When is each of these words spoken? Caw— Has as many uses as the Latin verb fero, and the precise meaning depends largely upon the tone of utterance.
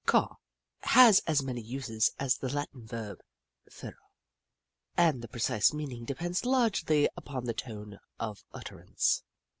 Caw— 0.07 0.37
Has 0.97 1.19
as 1.27 1.43
many 1.43 1.61
uses 1.61 2.09
as 2.17 2.39
the 2.39 2.49
Latin 2.51 2.87
verb 2.87 3.21
fero, 3.69 3.93
and 4.97 5.21
the 5.21 5.27
precise 5.27 5.73
meaning 5.73 6.05
depends 6.05 6.43
largely 6.43 7.07
upon 7.15 7.45
the 7.45 7.53
tone 7.53 7.99
of 8.19 8.43
utterance. 8.51 9.21